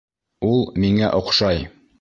[0.51, 1.65] Ул миңә оҡшай!